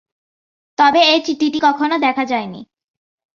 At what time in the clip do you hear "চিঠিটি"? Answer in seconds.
1.25-1.59